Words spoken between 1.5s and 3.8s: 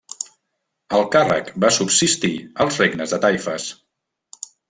va subsistir als regnes de taifes.